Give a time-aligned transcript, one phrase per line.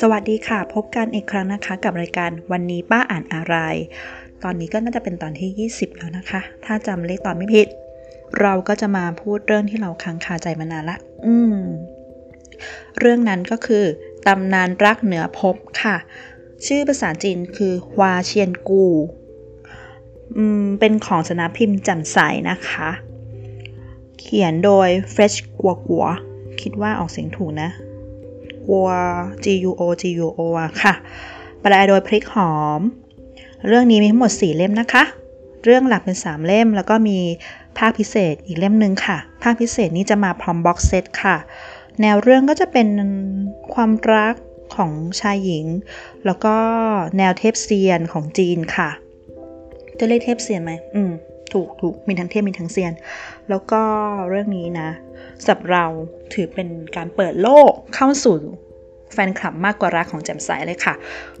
[0.00, 3.56] สวัสดีค่ะ พบกันอีกครั้งนะคะ กับรายการวันนี้ป้าอ่านอะไร
[4.42, 7.66] ตอนนี้ก็น่าจะเป็นตอนที่ 20 แล้วนะคะ ถ้าจำเลขตอนไม่ผิด
[8.40, 10.96] เราก็จะมาพูดเรื่องที่เราค้างคาใจมานานละ
[11.26, 11.56] อืม
[12.98, 13.84] เรื่องนั้นก็คือ
[14.26, 15.96] ตำนานรักเหนือภพค่ะ
[16.66, 18.86] ชื่อภาษาจีนคือฮวาเชียนกู
[20.36, 22.18] อืมเป็นของสนาพิมพ์จำใส
[22.50, 22.90] นะคะ
[24.18, 26.06] เขียนโดยเฟรชกัวกัว
[26.60, 27.70] คิดว่าออกเสียงถูกนะ
[28.68, 28.88] กัว
[29.44, 30.94] G U O G U O อะค่ะ
[31.60, 32.80] แปลโดยพริกหอม
[33.66, 35.04] เรื่องนี้มีทั้งหมด 4 เล่มนะคะ
[35.64, 37.18] เรื่องหลักเป็น 3 เล่ม แล้วก็มี
[37.78, 41.36] ภาคพิเศษอีกเล่มหนึ่งค่ะ ภาคพิเศษนี้จะมาพร้อมบ็อกเซตค่ะ
[42.00, 42.88] แนวเรื่องก็จะเป็น
[43.74, 44.34] ความรัก
[44.76, 45.66] ของชายหญิง
[46.26, 46.56] แล้วก็
[47.18, 48.90] แนวเทพเซียนของจีนค่ะ
[49.98, 51.10] จะเรียกเทพเซียนไหม อืม
[51.52, 52.92] ถูกถูกมีทั้งเทพมีทั้งเซียน
[53.48, 53.82] แล้วก็
[54.28, 54.90] เรื่องนี้นะ
[55.44, 55.84] สำหรับเรา
[56.34, 58.36] ถือเป็นการเปิดโลกเข้าสู่
[59.12, 60.94] แฟนคลับมากกว่ารักของแจ่มใสเลยค่ะ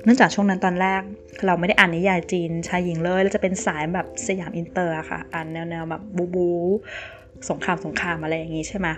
[0.04, 1.02] เนื่องจากช่วงนั้นตอนแรก
[1.46, 6.48] เราไม่ได้อ่านนิยายจีนชายหญิงเลยแล้วจะเป็นสายแบบสยามอินเตอร์อะค่ะ อ่านแนวๆแบบบู๊บู๊
[7.50, 8.88] สงครามสงครามอะไรอย่างงี้ใช่ไหม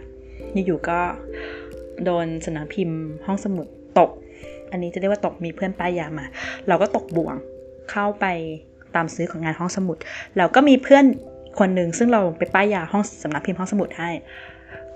[0.66, 1.00] อยู่ๆก็
[2.05, 3.66] โดนสำนักพิมพ์ห้องสมุด
[3.98, 4.11] ตก
[4.70, 6.27] อันนี้จะเรียกว่าตกมีเพื่อนป้ายยามา
[6.69, 7.36] เราก็ตกบ่วง
[7.91, 8.27] เข้าไป
[8.94, 9.96] ตามซื้อของงานห้องสมุด
[10.36, 11.05] แล้วก็มีเพื่อน
[11.58, 14.11] คนหนึ่งซึ่งเราไปป้ายยาห้องสำนักพิมพ์ห้องสมุดให้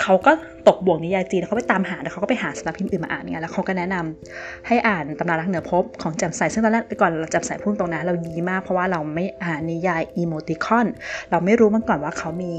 [0.02, 0.32] เขาก็
[0.68, 10.86] ตกบ่วงนิยายจีนเขาไปตามหาแล้วเขาก็ไปหาสำนักพิมพ์อื่นมาอ่านเนี่ยแล้วเขาก็แนะนำให้อ่านตำรารักเหนือภพของแจ่มใสซึ่งตอนแรกก่อนเราแจ่มใสพูดตรงนะเรายีมากเพราะว่าเราไม่อ่านนิยายอีโมติคอน
[11.30, 12.54] เราไม่รู้มาก่อนว่าเขามี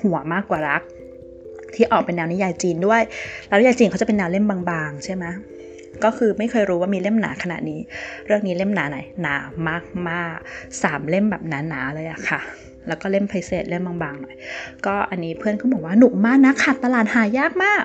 [0.00, 0.82] หัวมากกว่ารัก
[1.74, 3.02] ที่ออกเป็นแนวนิยายจีนด้วย
[3.48, 5.24] แล้วนิยายจีนเขาจะเป็นแนวเล่มบางๆ ใช่ไหม
[6.04, 7.80] ก็คือไม่เคยรู้ว่ามีเล่มหนาขนาดนี้
[8.26, 9.34] เรื่องนี้เล่มหนาไหนหนา
[9.68, 10.36] มากมาก
[10.82, 12.40] สามเล่มแบบหนาๆเลยอะค่ะ
[12.88, 14.36] แล้วก็เล่มไพเศษเล่มบางๆหน่อย
[14.86, 17.82] ก็อันนี้เพื่อนเขาบอกว่าหนุกมากนะขาดตลาดหายากมาก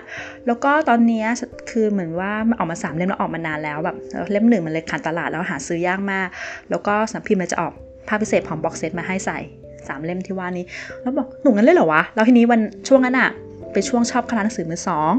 [0.48, 1.26] แล้วก็ตอนนี้
[1.70, 3.96] คือเหมือนว่าออกมาสามเล่มแล้วออกมานานแล้วแบบ
[4.32, 6.28] เล่มหนึ่งมันเลยขาดตลาดแล้วหาซื้อยากมาก
[6.70, 7.74] แล้วก็สัมพิมพ์มันจะออก
[8.08, 9.40] ภาพพิเศษพร้อมบ็อกเซตมาให้ใส่
[9.88, 10.66] สามเล่มที่ว่านี้
[11.02, 13.30] แล้วบอกหนุกงั้นเลยเหรอวะ แล้วทีนี้วันช่วงนั้นอะ
[13.74, 15.12] เป็นช่วงชอบคลาหนังสือมือสอง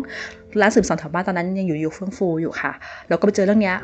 [0.61, 2.73] ร้านสืบสอนแถวบ้านตอนนั้นยังอยู่ยู่เฟื่องฟูอยู่ค่ะ
[3.09, 3.77] แล้วก็ไปเจอเรื่องเนี้ย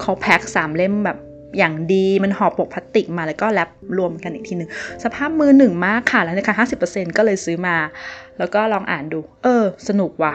[0.00, 1.18] เขาแพ็คสามเล่มแบบ
[1.58, 4.70] อย่างดีมันห่อปกพลาสติกมาแล้วก็แรปรวมกันอีกทีหนึ่ง
[5.04, 7.76] สภาพมือหนึ่งมากค่ะ แล้วในะคะห้าสิบเปอร์เซ็นก็เลยซื้อมา
[8.38, 10.34] แล้วก็ลองอ่านดู เออ สนุกว่ะ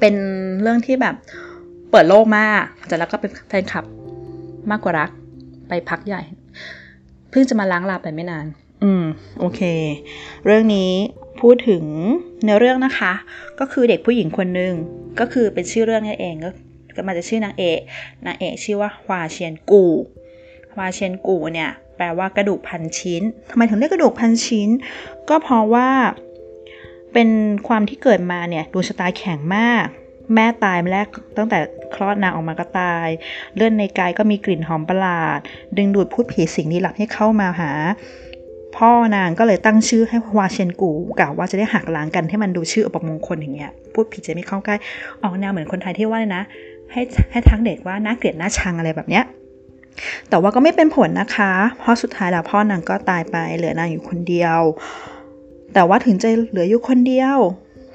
[0.00, 0.14] เป็น
[0.62, 1.14] เรื่องที่แบบ
[1.90, 3.84] เปิดโลกมากแต่แล้วก็เป็นแฟนคลับ
[4.70, 5.10] มากกว่ารัก
[5.68, 6.22] ไปพักใหญ่
[7.30, 8.46] เพิ่งจะมาล้างลาไปไม่นาน
[8.84, 9.04] อืม
[9.40, 9.60] โอเค
[10.46, 10.90] เรื่องนี้
[11.40, 11.84] พูดถึง
[12.42, 13.12] เนื้อเรื่องนะคะ
[13.60, 14.72] ก็คือเด็กผู้หญิงคนหนึ่ง
[15.20, 16.50] ก็คือเป็นชื่อเรื่องนี่เองก็
[16.96, 17.80] ก็มาจะชื่อนางเอก
[18.26, 19.84] นางเอกชื่อว่าฮวาเชียนกู
[20.72, 24.68] ฮวาเชียนกูเนี่ยแปลว่ากระดูกพันชิ้นทำไมถึงเรียกกระดูกพันชิ้น
[25.28, 25.88] ก็เพราะว่า
[27.12, 27.28] เป็น
[27.68, 29.86] ความที่เกิดมาเนี่ยดวงชะตาแข็งมาก
[30.34, 31.06] แม่ตายมาแรก
[31.38, 31.58] ตั้งแต่
[31.94, 33.08] คลอดนางออกมาก็ตาย
[33.54, 35.38] เลือดในกายก็มีกลิ่นหอมประหลาด
[35.76, 37.70] ดึงดูดพูดผีสิงลี้ลับให้เข้ามาหา
[38.76, 44.74] พ่อนางก็เลยตั้งชื่อให้วาเชนกูกล่าวว่าจะได้หักล้างกันให้มันดูชื่ออุปมงคลอย่างเงี้ยพูดผิดจะไม่เข้าใกล้
[45.22, 46.42] ออกแนวเหมือนคนไทยที่ว่าเลยนะ
[46.92, 49.24] ให้ให้ทั้งเด็กว่าน่าเกลียดน่าชังอะไรแบบเนี้ย
[50.28, 54.60] แต่ว่าก็ไม่เป็นผลนะคะ เพราะสุดท้ายแล้วพ่อนางก็ตายไปเหลือนางอยู่คนเดียว
[55.74, 57.36] แต่ว่าถึงจะเหลืออยู่คนเดียว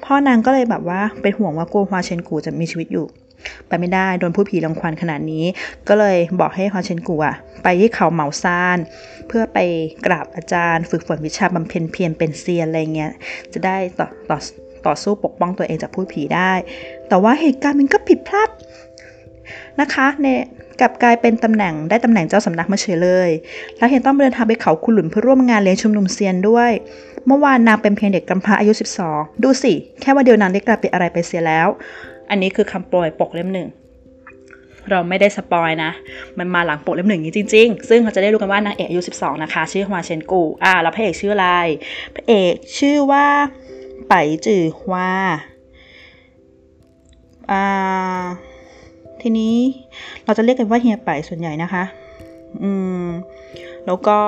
[0.04, 3.06] พ่อนางก็เลยแบบว่าเป็นห่วงว่าโกฮวาเชนกูจะมีชีวิตอยู่
[3.68, 5.44] ไปไม่ได้โดนผู้ผีรังควานขนาดนี้
[5.88, 8.78] ก็เลยบอกให้ฮวาเชนกูอะไปที่เขาเหมาซาน
[9.28, 9.58] เพื่อไป
[10.06, 13.12] กราบอาจารย์ ฝึกฝนวิชาบำเพ็ญเพียรเป็นเซียนอะไรเงี้ย
[13.52, 14.38] จะได้ต่อต่อ
[14.86, 16.52] ต่อสู้ปกป้องตัวเองจากผู้ผีได้
[17.08, 18.48] แต่ว่าเหตุการณ์มันก็ผิดพลาด
[19.80, 20.40] นะคะเนี่ย
[20.80, 23.30] กลับกลายเป็นตำแหน่งได้ตำแหน่งเจ้าสำนักมาเฉยเลย
[23.78, 26.70] แล้วเห็นต้องเดินทางไปเขาคุหลุนเพื่อร่วมงานเลี้ยงชุมนุมเซียนด้วย
[27.26, 28.72] เมื่อวานนางเป็นเพียงเด็กกำพร้าอายุ
[29.08, 31.68] 12 ดูสิ แค่ว่าเดียวนางได้กลายเป็นอะไรไปเสียแล้ว
[32.30, 33.68] อันนี้คือคำโปรยปกเล่มหนึ่ง
[34.90, 35.90] เราไม่ได้สปอยนะ
[36.38, 41.48] มันมาหลังปกเล่มหนึ่งนี้จริง ๆ ซึ่งเราจะได้รู้กันว่านางเอกอายุ 12 นะคะ ชื่อฮวาเชนกู อ่า แล้วพระเอกชื่ออะไร
[42.14, 43.26] พระเอกชื่อว่า
[44.08, 44.14] ไป
[44.46, 45.10] จือฮวา
[47.50, 47.64] อ่า
[49.22, 49.54] ทีนี้
[50.24, 51.84] เราจะเรียกกันว่าเฮียไปส่วนใหญ่นะคะ
[52.62, 52.70] อื
[53.04, 53.06] ม
[53.86, 54.18] แล้วก็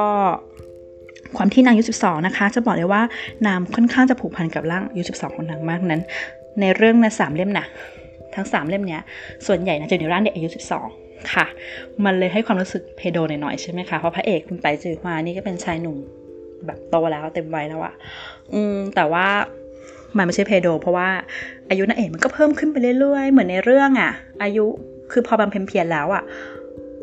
[1.37, 3.03] ความที่นางยุสิบสองนะคะ จะบอกเลยว่า
[3.47, 6.01] นางค่อนข้างจะผูกพันกับร่างยุสิบสองของนางมากนั้น
[6.61, 7.67] ในเรื่องนสามเล่มนะ
[8.35, 9.03] ทั้งสามเล่มเนี้ย
[9.47, 10.89] ส่วนใหญ่นะจะอยู่ในร่างเด็กอายุสิบสอง
[11.33, 11.47] ค่ะ
[12.05, 15.97] มันเลยให้ความรู้สึกเพโดหน่อยๆใช่ไหมคะ เพราะพระเอกคุณไปจือมานี่ก็เป็นชายหนุ่ม
[16.67, 17.95] แบบโตแล้วเต็มวัยแล้วอะ
[18.55, 19.27] อืมแต่ว่า
[20.17, 21.09] มันไม่ใช่เพโดเพราะว่า
[21.71, 24.13] อายุนางเอกมันก็เพิ่มขึ้นไปเรื่อยๆ เหมือนในเรื่องอะ
[24.43, 24.67] อายุ
[25.13, 26.23] คือพอบำเพ็ญเพียรแล้วอะ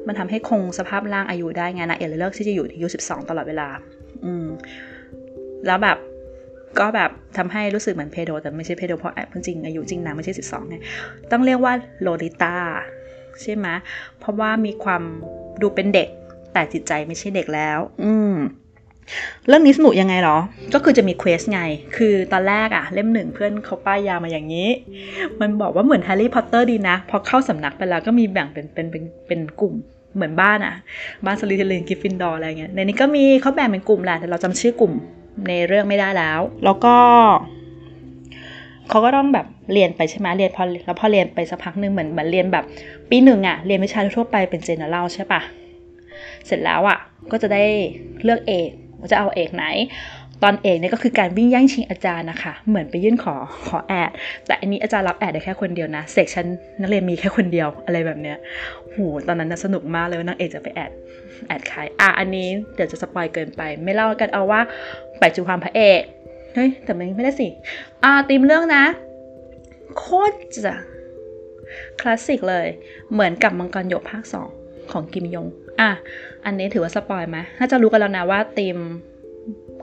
[0.07, 3.67] มันทำให้คงสภาพร่างอายุได้ไงนางเอกเลยเลือกที่จะอยู่ที่อายุสิบสองตลอดเวลา
[4.25, 4.47] อืม
[5.67, 5.97] แล้วแบบ
[6.79, 10.75] ก็แบบทำให้รู้สึกเหมือนเพโดแต่ไม่ใช่เพโดเพราะแอบจริงอายุจริงนางไม่ใช่สิบสองไง
[11.31, 12.55] ต้องเรียกว่าโลลิตา
[13.41, 13.67] ใช่ไหม
[14.19, 15.03] เพราะว่ามีความ
[15.61, 16.09] ดูเป็นเด็ก
[16.53, 18.35] แต่จิตใจไม่ใช่เด็กแล้ว อืม
[19.47, 20.37] เรื่องนี้สนุกยังไงหรอ
[20.73, 21.61] ก็คือจะมีเควสไง
[21.97, 24.69] คือตอนแรกอะเล่มหนึ่งเพื่อนเขาป้ายยามาอย่างนี้
[25.41, 29.73] มันบอกว่าเหมือนแฮร์รี่พอตเตอร์ดีนะ พอเข้าสำนักไปแล้วก็มีแบ่งเป็นเป็นเป็นเป็นกลุ่ม
[30.15, 30.75] เหมือนบ้านอะ
[31.25, 34.93] บ้านสลิธีรินกริฟฟินดอร์อะไรเงี้ย ในนี้ก็มีเขาแบ่งเป็นกลุ่มแหละ แต่เราจำชื่อกลุ่ม
[35.47, 36.95] ในเรื่องไม่ได้แล้ว แล้วก็
[38.89, 42.65] เขาก็ต้องแบบเรียนไปใช่ไหมเรียนพอแล้วพอเรียนไปสักพักหนึ่งเหมือนเหมือนเรียนแบบ
[43.09, 45.41] ปีหนึ่งอะเรียนวิชาทั่วไปเป็น general ใช่ปะ
[46.45, 46.97] เสร็จแล้วอะ
[47.31, 47.63] ก็จะได้
[48.23, 48.69] เลือกเอก
[49.05, 49.65] ว่าจะเอาเอกไหน
[50.43, 53.35] ตอนเอกเนี่ยก็คือการวิ่งแย่งชิงอาจารย์นะคะ เหมือนไปยื่นขอ
[53.67, 54.11] ขอ add
[54.45, 56.47] แต่อันนี้อาจารย์รับ add ได้แค่คนเดียวนะ section
[56.81, 58.37] นักเรียนมีแค่คนเดียวอะไรแบบเนี้ย
[58.91, 58.97] โห
[59.27, 60.91] ตอนนั้นนะสนุกมากเลยว่านางเอกจะไป add
[61.47, 64.61] add ใครอะอันนี้เดี๋ยวจะ spoil เกินไป ไม่เล่ากันเอาว่า
[65.19, 66.01] ไปจูความพระเอก
[66.55, 67.47] เฮ้ยแต่มันไม่ได้สิ
[68.03, 68.83] อ่าตีมเรื่องนะ
[69.97, 70.35] โคตร
[70.65, 70.75] จะ
[72.01, 72.67] คลาสสิกเลย
[73.13, 74.47] เหมือนกับมังกรหยกภาคสอง
[74.91, 75.47] ของกิมย้ง
[75.79, 75.91] อะ
[76.45, 78.77] อันนี้ถือว่าสปอยไหมน่าจะรู้กันแล้วนะว่าธีม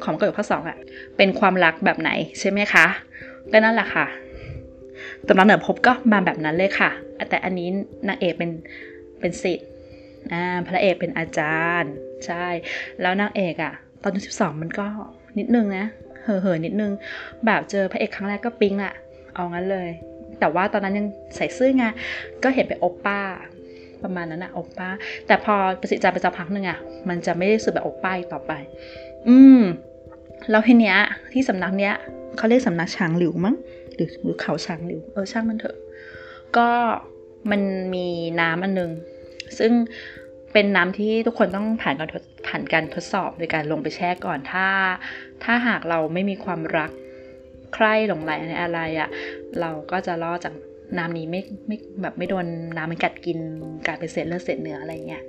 [0.05, 0.79] ของกรหยกภาคสองอะ
[1.17, 2.11] เป็นความรักแบบไหน
[2.41, 2.87] ใช่ไหมคะ
[3.53, 4.07] ก็นั่นแหละค่ะ
[5.27, 6.91] ตำนานเหนือพบก็มาแบบนั้นเลยค่ะ
[7.29, 7.69] แต่อันนี้
[8.09, 8.51] นางเอกเป็น
[9.21, 9.69] เป็นศิษย์
[10.33, 11.93] อ่าพระเอกเป็นอาจารย์
[12.27, 12.45] ใช่
[13.01, 13.73] แล้วนางเอกอะ
[14.03, 14.87] ตอนที่สิบสองมันก็
[15.39, 15.87] นิดนึงนะ
[16.25, 16.93] เห่อๆนิดนึง
[17.47, 18.95] แบบเจอพระเอกครั้งแรกก็ปิ๊งอะ
[19.35, 19.89] เอางั้นเลย
[20.41, 21.07] แต่ว่าตอนนั้นยัง
[21.37, 21.85] ใส่เสื้อไง
[22.43, 23.21] ก็เห็นไปโอป้า
[24.05, 24.89] ประมาณนั้นอะโอป้า
[25.27, 26.79] แต่พอประสิทธิ์ใจไปสักพักหนึ่งอะ
[27.09, 28.53] มันจะไม่ได้สึกแบบโอป้าต่อไป
[29.29, 29.61] อืม
[30.51, 30.97] แล้วทีเนี้ย
[31.33, 31.95] ที่สำนักเนี้ย
[32.37, 33.57] เขาเรียกสำนักช้างหลิวมั้ง
[33.95, 35.77] หรือหรือเขาช้างหลิวเออช่างมันเถอะ
[36.57, 36.69] ก็
[37.51, 37.61] มัน
[37.95, 38.07] มี
[38.41, 38.91] น้ำอันนึง
[39.59, 39.73] ซึ่ง
[40.53, 44.67] เป็นน้ำที่ทุกคนต้องผ่านการทดผ่านการทดสอบโดยการลงไปแช่ก่อนถ้า
[45.45, 46.91] ถ้าหากเราไม่มีความรัก
[47.75, 49.09] ใคร่หลงไหลในอะไรอะ่ะ
[49.61, 50.55] เราก็จะรอดจาก
[50.99, 52.47] น้ำนี้ไม่ไม่แบบไม่โดน
[52.77, 53.39] น้ำมันกัดกิน
[53.87, 55.25] กลายเป็นเศษเลือดเศษเนื้ออะไรเงี้ย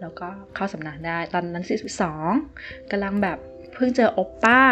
[0.00, 2.30] แล้วก็เข้าสำนักได้ตอนนั้นสิบสอง
[2.90, 3.38] กำลังแบบ
[3.74, 4.62] เพิ่งเจอโอปป้า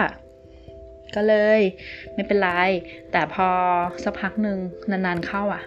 [1.15, 1.61] ก็เลย
[2.15, 2.49] ไม่เป็นไร
[3.13, 3.49] แต่พอ
[4.05, 4.59] สักพักหนึ่ง
[4.91, 5.63] นานๆเข้าอะ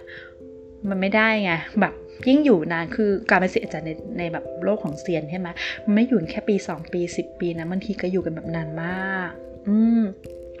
[0.88, 1.94] มันไม่ได้ไงแบบ
[2.28, 5.48] ยิ่งอยู่นานคือการเป็นศิษย์อาจารย์ในในแบบโลกของเซียนใช่ไหม
[5.84, 9.30] มันไม่อยู่แค่ปี 2 ปี 10 ปีนะบางทีก็อยู่กันแบบนานมาก
[9.68, 10.02] อืม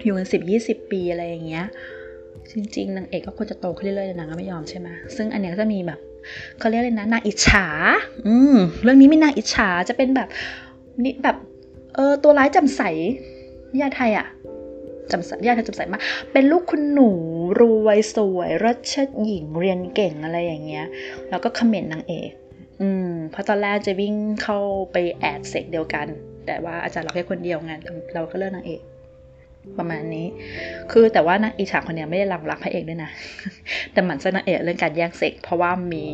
[0.04, 1.66] อยู่กันสิบยี่สิบปีอะไรอย่างเงี้ย
[2.52, 5.98] จริงๆนางเอกก็ควรจะโตขึ้นเรื่อยๆแต่นางก็ไม่ยอมใช่ไหมซึ่งอันเนี้ยก็จะมีแบบ
[6.58, 7.66] เขาเรียกเลยนะนางอิจฉา
[8.26, 10.28] อืมเรื่องนี้มีนางอิจฉาจะเป็นแบบ
[11.04, 11.36] นี่แบบ
[11.94, 12.82] เออตัวร้ายจำใส
[13.80, 14.26] ยาไทยอะ
[15.12, 16.00] จำใสยาไทยจำใสมาก
[16.32, 17.10] เป็นลูกคุณหนู
[17.60, 18.94] รวยสวยรัช
[19.24, 20.86] หญิงเรียนเก่งอะไรอย่างเงี้ย
[21.30, 22.30] แล้วก็คอมเมนต์นางเอก
[22.80, 24.58] อืมเพราะตอนแรกจะวิ่งเข้า
[24.92, 26.06] ไปแอดเสกเดียวกัน
[26.46, 27.72] แต่ว่าอาจารย์เราแค่คนเดียวไง
[28.14, 28.80] เราก็เลือกนางเอก
[29.78, 30.26] ประมาณนี้
[30.92, 33.10] คือแต่ว่านางอีฉาคนนี้ไม่ได้รังรักพระเอกด้วยนะ
[33.92, 36.04] แต่หมันไส้นางเอกเรื่องการแย่งเซ็กเพราะว่ามี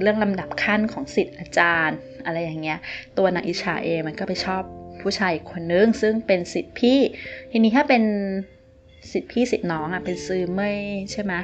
[0.00, 2.78] เรื่องลำดับขั้นของสิทธิ์อาจารย์ อะไรอย่างเงี้ย
[3.18, 4.62] ตัวนางอิชาเองมันก็ไปชอบ
[5.00, 6.98] ผู้ชายคนนึง ซึ่งเป็นสิทธิ์พี่
[7.50, 8.02] ทีนี้ถ้าเป็น
[9.12, 10.70] สิทธิ์พี่สิทธิ์น้องอะเป็นซื้อไม่
[11.12, 11.34] ใช่ไหม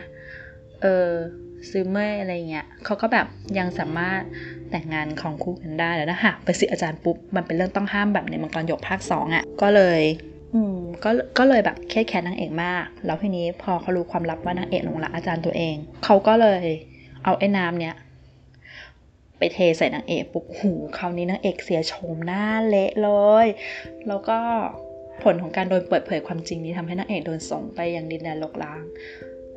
[0.82, 1.10] เออ
[1.70, 3.26] ซื้อไม่อะไรเงี้ยเขาก็แบบ
[3.58, 4.20] ยังสามารถ
[4.70, 10.00] แต่งงานของคู่กันได้แล้วนะหากไปสิทธิ์อาจารย์ปุ๊บ มันเป็นเรื่องต้องห้ามแบบในมังกรหยกภาคสองอะ ก็เลย
[10.54, 16.64] อืมก็ก็เลยแบบแค่แค้นนางเอกมาก แล้วทีนี้พอเขารู้ความลับว่านางเอกหลงรักอาจารย์ตัวเอง เขาก็เลย
[17.24, 17.94] เอาไอ้น้ำเนี้ย
[19.38, 23.10] ไปเทใส่นางเอกปุ๊บหูคราวนี้นางเอกเสียโฉมหน้าเละเล
[23.44, 23.46] ย
[24.08, 24.38] แล้วก็
[25.22, 28.82] ผลของการโดนเปิดเผยความจริงนี้ทำให้นางเอกโดนส่งไปยังดินแดนลกล้าง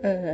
[0.03, 0.25] เออ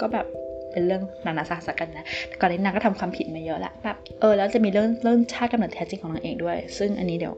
[0.00, 0.26] ก็แบบ
[0.72, 2.06] เป็นเรื่องนานาสาสกันนะ
[2.40, 7.34] ก่อนนี้นางก็ทำความผิดมาเยอะละแบบเออแล้วจะมีเรื่องเรื่องชาติกำเนิดแท้จริงของนางเอกด้วย ซึ่งอันนี้เดี๋ยว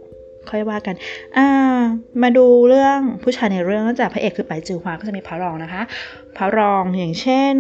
[0.50, 0.94] ค่อยว่ากัน
[1.36, 1.46] อ่า
[2.22, 5.82] มาดูเรื่องผู้ชายในเรื่องนอกจากพระเอกคือไปจือฮวาก็จะมีพระรองนะคะ
[6.36, 7.54] พระรองอย่างเช่น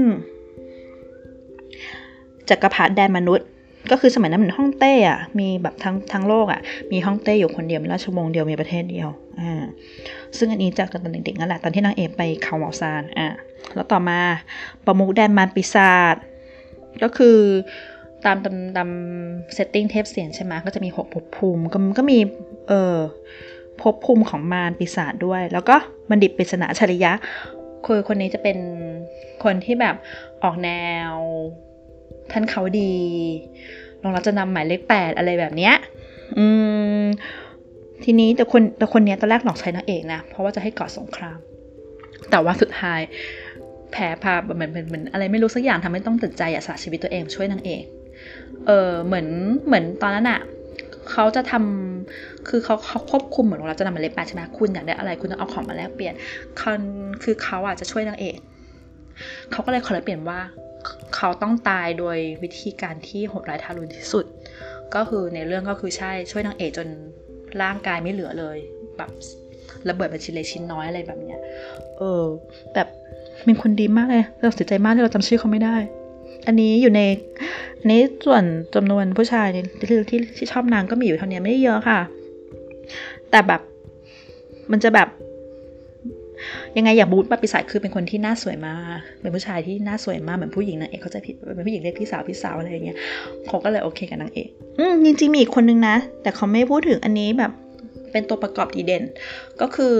[2.48, 3.48] จักรพรรดิแดนมนุษย์
[3.90, 6.60] ก็คือสมัยนั้นเหมือนฮ่องเต้อะมีแบบทั้งทั้งโลกอะ
[6.92, 9.08] มีฮ่องเต้อยู่คนเดียวมีราชวงศ์เดียวมีประเทศเดียว
[9.40, 9.62] อ่า
[10.38, 13.28] ซึ่งอันนี้จากตอนเด็กๆนั่นแหละตอนที่นางเอกไปเขาหมาซาน อ่า
[13.74, 14.20] แล้วต่อมา
[14.86, 16.16] ประมุกแดนมารปีศาจ
[17.02, 17.38] ก็คือ
[18.24, 18.90] ตามตามตาม
[19.54, 22.18] เซตติ้งเทพเสียงใช่ไหมก็จะมีหกภพภูมิก็ก็มี
[22.68, 22.96] เออ
[23.80, 25.76] ภพภูมิของมารปีศาจด้วย แล้วก็
[26.10, 27.12] บัณฑิตปริศนาอัจฉริยะ
[27.86, 28.58] คือคนนี้จะเป็น
[29.44, 29.94] คนที่แบบ
[30.42, 30.70] ออกแน
[31.10, 31.12] ว
[32.32, 32.92] ท่านเขาดี
[34.02, 35.74] ลงรัจะนำหมายเลขแปดอะไรแบบเนี้ย
[36.38, 36.46] อื
[37.02, 37.04] ม
[38.04, 41.38] ทีนี้แต่คนแต่คนนี้ตอนแรกหลอกใช้นางเอกนะ เพราะว่าจะให้ก่อสงคราม
[42.30, 43.00] แต่ว่าสุดท้าย
[43.92, 47.84] แพ้พาเหมือนเหมือนเหมือนอะไรไม่รู้สักอย่างทำให้ต้องตัดใจอะสละชีวิตตัวเองช่วยนางเอก
[48.66, 49.26] เออเหมือน
[49.66, 50.40] เหมือนตอนนั้นอะ
[51.10, 56.14] เขาจะทำคือเขาเขาควบคุมเหมือนเราจะนำมาเล็บแปดใช่ไหมคุณอยากได้อะไรคุณต้องเอาของมาแลกเปลี่ยน
[56.60, 56.80] คน
[57.22, 58.38] คือเขาอะจะช่วยนางเอก
[59.50, 60.40] เขาก็เลยขอแลกเปลี่ยนว่า
[61.16, 64.24] เขาต้องตายโดยวิธีการที่โหดร้ายทารุณที่สุด
[64.94, 66.88] ก็คือในเรื่องก็คือใช่ช่วยนางเอกจน
[67.62, 68.58] ร่างกายไม่เหลือเลย
[68.96, 69.10] แบบ
[69.88, 71.40] ระเบิดเป็นชิ้นเล็กชิ้นน้อยอะไรแบบเนี้ย
[71.98, 72.24] เออ
[72.74, 72.88] แบบ
[73.44, 75.76] เป็นคนดีมากเลยเราเสียใจมากที่เราจำชื่อเขาไม่ได้
[76.46, 77.00] อันนี้อยู่ใน
[77.80, 78.42] อันนี้ส่วน
[78.74, 82.00] จำนวนผู้ชายที่ที่ที่ชอบนางก็มีอยู่เท่านี้ไม่ได้เยอะค่ะ
[83.30, 83.60] แต่แบบ
[84.72, 85.08] มันจะแบบ
[86.76, 92.98] ยังไงอย่างบูธปาปิสายคือเป็นคนที่หน้าสวยมากเป็นผู้ชายที่หน้าสวยมากเหมือนผู้หญิงนางเอกเขาจะผิดเป็นผู้หญิงเรียกพี่สาวพี่สาวอะไรอย่างเงี้ย
[93.46, 97.52] เขาก็เลยโอเคกับนางเอก อืมจริงๆมีอีกคนนึงนะ แต่เขาไม่พูดถึงอันนี้แบบ
[98.12, 99.02] เป็นตัวประกอบดีเด่น
[99.60, 99.96] ก็คือ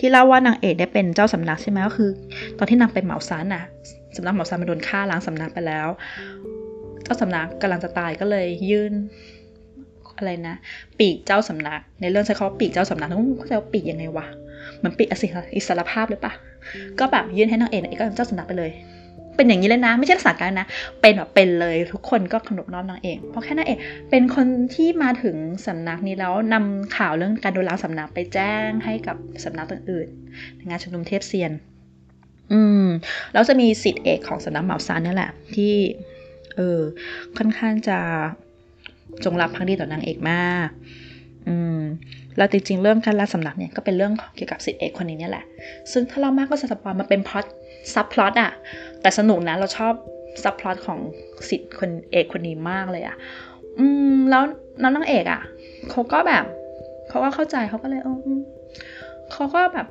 [0.00, 2.10] ที่เล่าว่านางเอกได้เป็นเจ้าสำนักใช่ไหมก็คือ
[2.58, 3.62] ตอนที่นางไปเหมาซานน่ะ
[4.16, 5.88] สำนักหมาซามาโดนฆ่าล้างสำนักไปแล้ว
[7.04, 8.92] เจ้าสำนักกำลังจะตายก็เลยยื่น
[10.18, 10.56] อะไรนะ
[10.98, 14.26] ปีกเจ้าสำนัก ในเรื่องใช้คำว่าปีกเจ้าสำนักต้องเข้าใจว่าปีกยังไงวะ
[14.84, 15.08] มือนปีก
[15.54, 16.32] อิสรภาพหรือปะ
[16.98, 18.72] ก็แบบยื่นให้นางเอกนางเอกก็เจ้าสำนักไปเลย
[19.36, 20.66] เป็นอย่างนี้เลยนะ ไม่ใช่รักษาการนะ
[21.00, 23.78] เป็นแบบเป็นเลยทุกคนก็ขนบน้อมนางเอกเพราะแค่นางเอก
[24.10, 31.52] เป็นคนที่มาถึงสำนักนี้แล้วนำข่าวเรื่องการโดนล้างสำนักไปแจ้งให้กับสำนักอื่นๆในงานชุมนุมเทพเซียน
[32.52, 32.86] อืม
[33.32, 35.74] แล้วจะมีสิทธิเอกของสำนักเหมาซานนี่แหละ ที่
[36.56, 36.80] เออ
[37.36, 37.98] ค่อนข้างจะ
[39.24, 40.68] จงรักภักดีต่อนางเอกมาก
[41.48, 41.78] อืม
[42.36, 45.44] แล้วจริงๆเรื่องการล่าสำนักเนี่ยก็เป็นเรื่องเกี่ยวกับสิทธิเอกคนนี้เนี่ยแหละ
[45.92, 47.44] ซึ่งถ้าเรามากก็จะ spoil มาเป็นพล็อต
[47.94, 48.52] subplot อะ
[49.00, 49.94] แต่สนุกนะเราชอบ
[50.42, 50.98] subplot ของ
[51.48, 53.16] ศิษย์คนเอกคนนี้มากเลยอะ
[53.78, 54.42] อืมแล้ว
[54.82, 55.40] น้องนางเอกอะ
[55.90, 56.44] เขาก็แบบ
[57.08, 58.18] เขาก็เข้าใจเขาก็เลยเออ
[59.32, 59.86] เขาก็แบบ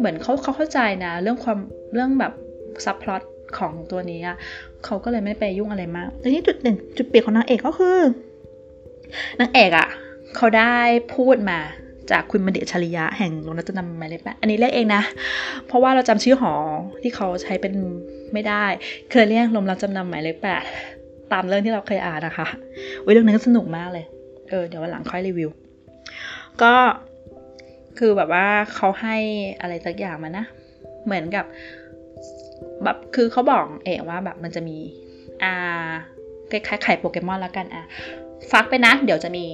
[0.00, 1.58] เหมือนเขาเขาเข้าใจนะ เรื่องความ
[1.92, 2.32] เรื่องแบบ
[2.84, 3.22] subplot
[3.58, 4.36] ของตัวนี้อะ
[4.84, 7.98] เขาก็เลยไม่ไปยุ่งอะไรมากแต่ที่จุดเด่นจุดเปลี่ยนของนางเอกก็คือ
[9.40, 9.88] นางเอกอะ
[10.36, 10.76] เขาได้
[11.14, 11.58] พูดมา
[12.10, 15.02] จากคุณบัณฑิตชริยะแห่งโรงรัตนหมายเลขแปดอันนี้เรียกเองนะ
[15.66, 16.52] เพราะว่าเราจำชื่อหอ
[17.02, 17.74] ที่เขาใช้เป็น
[18.32, 18.64] ไม่ได้
[19.10, 20.62] เคยเรียกลมรับจำนำหมายเลขแปด
[21.32, 22.46] ตามเรื่องที่เราเคยอ่านนะคะ
[23.04, 24.04] วิเรื่องนั้นก็สนุกมากเลย
[24.50, 25.50] เออเดี๋ยววันหลังค่อยรีวิว
[26.62, 26.74] ก็
[28.00, 29.16] คือแบบว่าเขาให้
[29.60, 30.44] อะไรสักอย่างมานะ
[31.04, 31.44] เหมือนกับ
[32.84, 34.76] แบบคือเขาบอกเองว่าแบบมันจะมี
[35.42, 35.90] อ่า
[36.50, 37.84] คล้ายๆไข่โปเกมอนแล้วกันอะ
[38.50, 39.44] ฟักไปนะ เดี๋ยวจะมี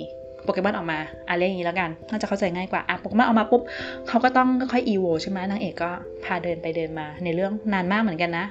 [0.43, 0.99] โปเกมอนออกมา
[1.29, 3.63] อะเรียกอย่างนี้แล้วกัน น่าจะเข้าใจง่ายกว่าอะโปเกมอนออกมาปุ๊บ
[4.09, 5.91] เขาก็ต้องค่อยอีโวใช่ไหมนางเอกก็
[6.25, 8.47] พาเดินไปเดินมาในเรื่องนานมากเหมือนกันนะ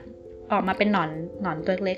[0.51, 1.09] ออกมาเป็นหนอน
[1.41, 1.97] หนอนตัวเล็ก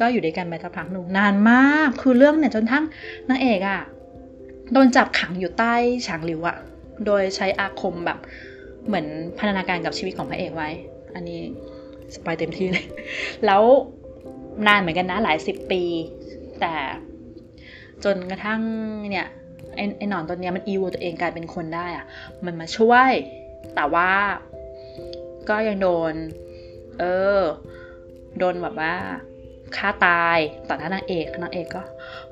[0.00, 2.84] ก็อยู่ด้วยกันไปสักพักหนึ่งนานมาก คือเรื่องเนี่ยจนทั้ง
[3.28, 3.80] นางเอกอะ่ะ
[4.72, 5.74] โดนจับขังอยู่ใต้
[6.06, 6.56] ฉางหลิวอะ
[7.06, 8.18] โดยใช้อาคมแบบ
[8.86, 9.06] เหมือน
[9.38, 10.70] พันธนาการกับชีวิตของพระเอกไว้
[11.14, 11.40] อันนี้
[12.14, 12.86] สปายเต็มที่เลย
[13.46, 13.62] แล้ว
[14.66, 15.82] นานเหมือนกันนะหลายสิบปี
[16.60, 16.74] แต่
[18.04, 18.60] จนกระทั่ง
[19.10, 19.26] เนี่ย
[19.76, 22.04] ไอ้ไอ้หนอนตัวเนี้ยมันอีวตัวเองกลายเป็นคนได้อะ
[22.46, 23.10] มันมาช่วย
[23.74, 24.10] แต่ว่า
[25.48, 26.14] ก็ยังโดน
[26.98, 27.04] เอ
[27.40, 27.40] อ
[28.38, 28.94] โดนแบบว่า
[29.76, 30.38] ฆ่าตาย
[30.68, 31.82] ต่อหน้านางเอกนางเอกก็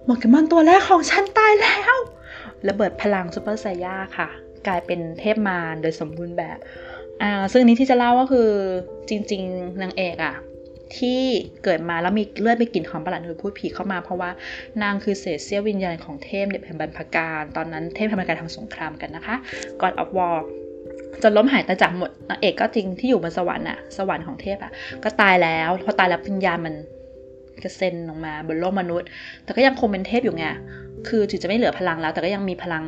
[0.04, 1.96] โปเกมอนตัวแรกของฉันตายแล้ว
[2.68, 4.28] ระเบิดพลังซูเปอร์ไซย่าค่ะ
[4.68, 6.58] กลายเป็นเทพมารโดยสมบูรณ์แบบ
[7.22, 8.48] อ่าซึ่งนี้ที่จะเล่าก็คือ
[9.08, 10.34] จริง ๆนางเอกอะ
[10.98, 11.20] ที่
[11.64, 14.30] เกิดมาแล้วมีเลือดมีกลิ่นหอมประหลาดหรือพูดผีเข้ามาเพราะว่า
[14.82, 19.36] นางคือเศษเสี้ยววิญญาณของเทพเด็กแห่งบรรพการ ตอนนั้นเทพทำการทำสงครามกันนะคะ
[19.80, 20.36] God of War
[21.22, 24.72] จนล้มหายตายจากหมดนางเอกก็จริงที่อยู่บนสวรรค์อะสวรรค์ของเทพอะ
[25.04, 26.74] ก็ตายแล้วพอตายแล้ววิญญาณมัน
[27.62, 29.08] กระเซ็นลงมาบนโลกมนุษย์
[29.44, 30.44] แต่ก็ยังคงเป็นเทพอยู่ไง
[31.08, 32.84] คือถึงจะไม่เหลือพลังแล้ว แต่ก็ยังมีพลัง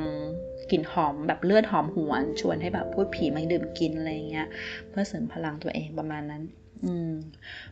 [0.70, 4.46] กลิ่นหอมแบบเลือดหอมหวน ชวนให้แบบภูตผีมาดื่มกินอะไรเงี้ย
[4.88, 6.42] เพื่อเสริมพลังตัวเองประมาณนั้น
[6.84, 7.12] อืม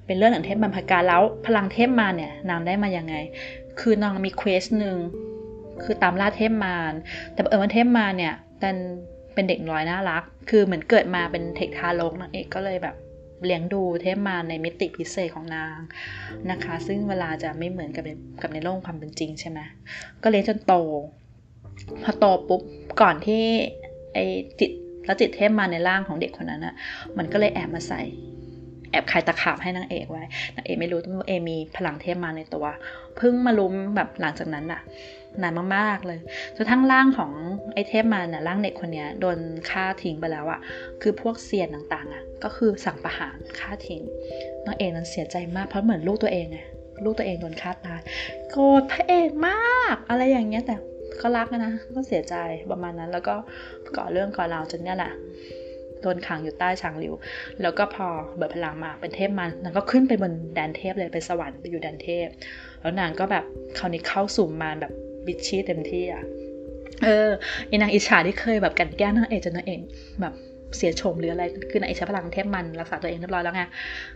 [0.07, 3.15] เป็นเรื่องของเทพบรรพกาลแล้วพลังเทพมารเนี่ยนางได้มายังไง
[3.81, 4.97] คือนางมี quest หนึ่ง
[5.83, 6.93] คือตามล่าเทพมาร
[7.33, 8.77] แต่เออวันเทพมารเนี่ยดัน
[9.35, 12.97] เป็นเด็กน้อยน่ารัก คือเหมือนเกิดมาเป็นเด็กทารกนางเอกก็เลยแบบ
[13.45, 15.77] เลี้ยงดูเทพมารในมิติพิเศษของนาง
[16.51, 18.05] นะคะ ซึ่งเวลาจะไม่เหมือนกับ
[18.43, 19.61] กับในโลกความเป็นจริงใช่ไหม
[20.23, 20.75] ก็เลี้ยงจนโต
[22.03, 22.61] พอโตปุ๊บ
[23.01, 23.45] ก่อนที่
[24.15, 24.19] ไอ
[24.61, 24.71] จิต
[25.05, 26.75] แล้วจิตเทพมาในร่างของเด็กคนนั้นอะ
[27.19, 28.03] มันก็เลยแอบมาใส่
[28.91, 32.67] แอบคายตะขาบให้นางเอกไว้นางเอกไม่รู้ตัวเอมีพลังเทพมาในตัว
[33.17, 34.81] เพิ่งมาลุ้มแบบหลังจากนั้นอะ
[35.43, 36.21] นานมากๆเลย
[36.57, 37.33] จนทั้งร่างของ
[37.75, 39.39] ไอเทพมาเนี่ยร่างเด็กคนนี้โดน
[39.71, 40.61] ฆ่าทิ้งไปแล้วอะ
[41.03, 44.03] คือพวกเซียนต่างๆอะก็คือสั่งประหารฆ่าทิ้ง
[44.67, 46.59] นางเอกนั้นเสียใจมากเพราะเหมือนลูกตัวเองไง
[47.05, 48.01] ลูกตัวเองโดนฆ่าตาย
[48.51, 50.77] โกรธพระเอกมาก อะไรอย่างเงี้ยแต่
[51.23, 52.35] ก็รักนะ ก็เสียใจ
[52.71, 53.35] ประมาณนั้น แล้วก็
[53.97, 55.13] ก่อเรื่องก่อราวจนเนี่ยแหละ
[56.03, 57.15] โดนขังอยู่ใต้ช้างหลิว
[57.63, 58.07] แล้วก็พอ
[58.37, 62.29] เบิดพลังมาเป็นเทพมันนางก็ขึ้นไปบนแดนเทพเลยไปสวรรค์ไปอยู่แดนเทพ
[62.81, 63.45] แล้วนางก็แบบ
[63.79, 64.93] คราวนี้เข้าสู่มารแบบ
[65.27, 66.25] บิชชี่เต็มที่อะ
[67.05, 67.31] เออ
[67.69, 69.81] ไอนางอิจฉาที่เคยแบบกันแก้นางเอกจนนางเอก
[70.21, 70.35] แบบ
[70.77, 73.63] เสียโฉมหรืออะไรคือนางเอกใช้พลังเทพมันรักษาตัวเองเรียบร้อยแล้วไง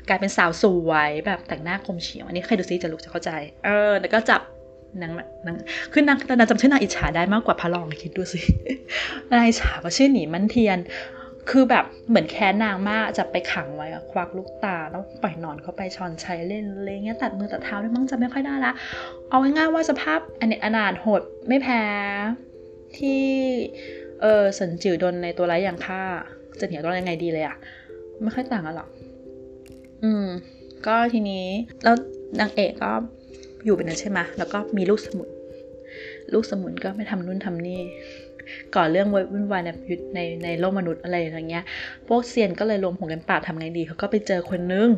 [0.09, 3.31] กลายเป็นสาวสวยแบบแต่งหน้าคมเฉียวอันนี้ใครดูซิจะรู้จะเข้าใจ
[3.67, 4.41] เออแล้วก็จับ
[5.03, 5.13] นาง
[5.47, 5.57] นาง
[5.93, 8.41] คือนางแต่นางจำชื่อนางอิจฉาได้มากกว่าพระรองคิดดูสิ
[9.31, 10.79] นางอิจฉาก็ชื่อหนีมันเทียน
[11.51, 18.73] คือแบบเหมือนแค้นนางมากจะไปขังไว้ควักลูกตาแล้วปล่อยนอนเข้าไปชอนชัยเล่นอะไรเงี้ยตัดมือตัดเท้าด้วยมั้งจะไม่ค่อยได้ละ
[19.29, 21.83] เอาง่ายๆว่าสภาพอเนตอนาถโหดไม่แพ้
[22.97, 23.21] ที่
[24.21, 26.03] เออสันจิ๋วโดนในตัวร้ายอย่างฆ่า
[26.61, 27.57] จะเหนียวต้องยังไงดีเลยอะ
[28.23, 28.89] ไม่ค่อยต่างกันหรอก
[30.05, 30.27] อืม
[30.87, 31.47] ก็ทีนี้
[31.85, 31.95] แล้ว
[32.41, 32.93] นางเอกก็
[33.65, 35.29] อยู่เป็นนั้นใช่ไหมแล้วก็มีลูกสมุน
[36.33, 37.81] ลูกสมุนก็ไม่ทำนู่นทำนี่
[38.75, 39.71] ก่อเรื่องวุ่นวายใน
[40.15, 41.65] ในในโลกมนุษย์อะไรอย่างเงี้ย
[42.09, 44.89] พวกเซียนก็เลยรวมหัวกันปราบทำไงดีเขาก็ไปเจอคนนึง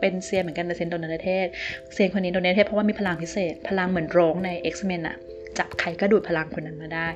[0.00, 1.46] เป็นเซียนเหมือนกันแต่เซียนโดนเทศ
[1.92, 5.16] เซียนคนนี้โดนเทศเพราะว่ามีพลังพิเศษ พลังเหมือนโรงใน X-Men อะ
[5.58, 7.06] จับใครก็ดูดพลังคนนั้นมาได้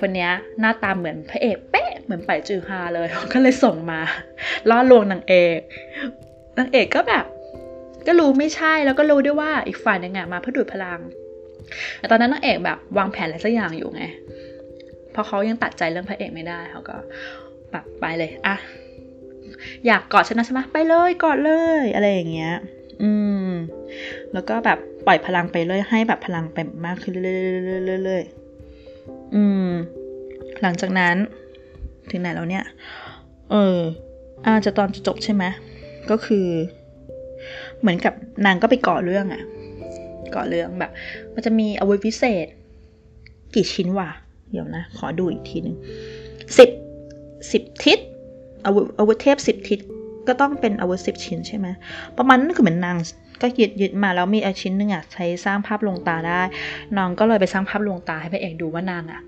[0.00, 0.28] คนนี้
[0.60, 4.00] หน้าตาเหมือนพระเอกเป๊ะ เหมือนไปจือฮาเลย ก็เลยส่งมา
[4.70, 5.58] ล่อลวงนางเอก
[6.58, 7.24] นางเอกก็แบบ
[8.08, 11.00] ก็รู้ไม่ใช่แล้วก็รู้ด้วยว่าอีกฝ่ายนึงอะมาเพื่อดูดพลัง
[11.98, 14.04] แต่ตอนนั้นนางเอกแบบวางแผนอะไรสักอย่างอยู่ไง
[15.12, 16.96] เพราะเขายังตัดใจเรื่องพระเอกไม่ได้เขาก็
[17.72, 18.56] แบบไปเลยอะ
[19.86, 22.54] อยากกอดฉันนะใช่ไหมไปเลยกอดเลยอะไรอย่างเงี้ย
[23.02, 23.10] อื
[23.48, 23.50] ม
[24.32, 29.70] แล้วก็แบบปล่อยพลังไปเลยให้แบบพลังไปมากขึ้นเรื่อยๆอืม
[30.62, 31.16] หลังจากนั้น
[32.10, 32.64] ถึงไหนแล้วเนี่ย
[33.50, 33.78] เออ
[34.46, 35.44] อาจจะตอนจะจบใช่ไหม
[36.10, 36.46] ก็คือ
[37.80, 38.14] เหมือนกับ
[38.46, 39.42] นางก็ไปกาะเรื่องอะ
[40.34, 40.90] กาะเรื่องแบบ
[41.34, 42.46] มันจะมีอาวุธพิเศษ
[43.54, 44.08] กี่ชิ้นวะ
[44.50, 45.76] เดี๋ยวนะ ขอดูอีกทีหนึ่ง
[46.58, 46.70] สิบ
[47.52, 47.98] สิบทิศ
[48.66, 49.78] อาวุธอาวุธเทพสิบทิศ
[50.28, 51.66] ก็ต้องเป็นอาวุธสิบชิ้นใช่ไหม
[52.18, 52.96] ประมาณนั้นคือเหมือนนาง
[53.42, 56.40] ก็ยึดยึดมาแล้วมีอาชิ้นหนึ่งอะใช้สร้างภาพลวงตาได้
[56.96, 59.20] น้องก็เลยไปสร้างภาพลวงตาให้พระเอกดูว่านางอะ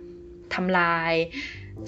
[0.54, 1.12] ทำลาย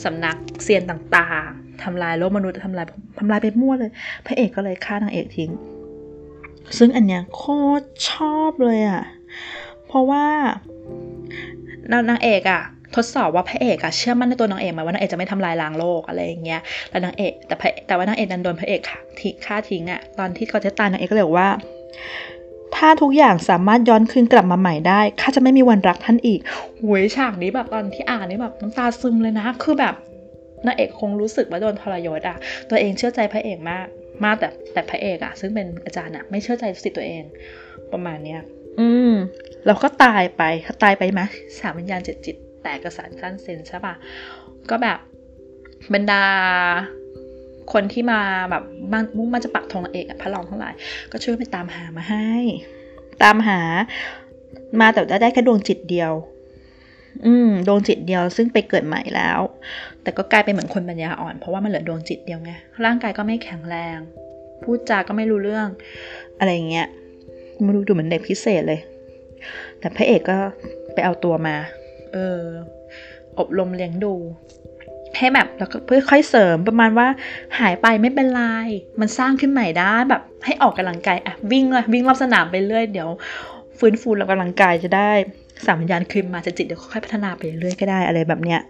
[0.04, 2.86] สำนักเซียนต่างๆทำลายโลกมนุษย์ทำลาย
[3.18, 3.90] ทำลายไปมั่วเลย
[4.26, 5.50] พระเอกก็เลยฆ่านางเอกทิ้ง
[6.78, 7.42] ซึ่งอันเนี้ยโค
[7.80, 9.02] ตรชอบเลยอะ
[9.86, 10.24] เพราะว่า
[12.10, 12.62] นางเอกอะ
[12.96, 17.54] ทดสอบว่าพระเอกอะเชื่อมั่นในตัวนางเอกไหมว่านางเอกจะไม่ทำลายล้างโลกอะไรอย่างเงี้ย แล้วนางเอกแต่
[17.86, 18.80] แต่ว่านางเอกดันโดนพระเอก
[19.20, 21.50] ทิ้งฆ่าทิ้งอะตอนที่เขาจะตายนางเอกก็เลยว่า
[22.76, 26.40] ถ้าทุกอย่างสามารถย้อนคืนกลับมาใหม่ได้ข้าจะไม่มีวันรักท่านอีก
[26.84, 29.94] หวยฉากนี้แบบตอนที่อ่านนี่แบบน้ำตาซึมเลยนะ คือแบบ
[30.66, 32.36] นางเอกคงรู้สึกว่าโดนทรยศอะ
[32.70, 33.86] ตัวเองเชื่อใจพระเอกมาก
[34.24, 37.24] มากแต่แต่พระเอกอะซึ่งเป็นอาจารย์อะไม่เชื่อใจสิทธิ์ตัวเอง
[37.92, 38.40] ประมาณเนี้ย
[38.80, 39.12] อืม
[39.66, 40.42] เราก็ตายไป
[40.82, 41.20] ตายไปไหม
[41.58, 43.94] สามวิญญาณเจ็ดจิต แตกกระสานสั้นเซนใช่ปะ
[44.70, 44.98] ก็แบบ
[45.94, 46.22] บรรดา
[47.72, 48.20] คนที่มา
[48.50, 48.64] แบบ
[49.16, 50.74] มุ่งมาจะปักธงเอกพระรองทั้งหลาย
[51.12, 52.32] ก็ช่วยไปตามหามาให้
[53.22, 53.60] ตามหา
[54.80, 56.12] มาแต่ได้แค่ดวงจิตเดียว
[57.26, 59.40] อืมดวงจิตเดียวซึ่งไปเกิดใหม่แล้ว
[60.02, 62.52] แต่ก็กลายเป็นเหมือนคนปัญญาอ่อน เพราะว่ามันเหลือดวงจิตเดียวไง
[62.84, 63.98] ร่างกายก็ไม่แข็งแรง
[64.62, 65.68] พูดจาก็ไม่รู้เรื่อง
[66.38, 66.86] อะไรเงี้ย
[67.64, 68.80] มันดูเหมือนเด็กพิเศษเลย
[69.78, 70.38] แต่พระเอกก็
[70.94, 71.56] ไปเอาตัวมา
[72.12, 72.40] เออ
[73.38, 74.14] อบรมเลี้ยงดู
[75.16, 77.08] ให้แบบแล้วก็เพื่อค่อยเสริมประมาณว่า
[77.58, 78.42] หายไปไม่เป็นไร
[79.00, 83.08] มันสร้างขึ้นใหม่ได้แบบให้ออกกำลังกายอะวิ่งเลยวิ่งรอบสนามไปเรื่อยเดี๋ยว
[83.78, 85.10] ฟื้นฟูแล้วกำลังกายจะได้
[85.66, 88.60] สามวิญญาณคืนมาจะจิตเดี๋ยวค่อยพัฒนาไปเรื่อยก็ได้อะไรแบบเนี้ย